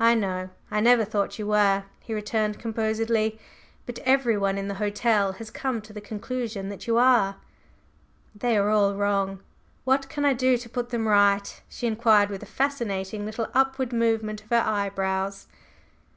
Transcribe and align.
"I 0.00 0.16
know. 0.16 0.50
I 0.72 0.80
never 0.80 1.04
thought 1.04 1.38
you 1.38 1.46
were," 1.46 1.84
he 2.00 2.12
returned 2.12 2.58
composedly; 2.58 3.38
"but 3.86 4.00
everyone 4.00 4.58
in 4.58 4.66
the 4.66 4.74
hotel 4.82 5.34
has 5.34 5.52
come 5.52 5.80
to 5.82 5.92
the 5.92 6.00
conclusion 6.00 6.68
that 6.68 6.88
you 6.88 6.96
are!" 6.98 7.36
"They 8.34 8.56
are 8.56 8.70
all 8.70 8.96
wrong! 8.96 9.38
What 9.84 10.08
can 10.08 10.24
I 10.24 10.32
do 10.32 10.58
to 10.58 10.68
put 10.68 10.88
them 10.88 11.06
right?" 11.06 11.62
she 11.68 11.86
inquired 11.86 12.28
with 12.28 12.42
a 12.42 12.56
fascinating 12.60 13.24
little 13.24 13.46
upward 13.54 13.92
movement 13.92 14.42
of 14.42 14.50
her 14.50 14.64
eyebrows. 14.66 15.46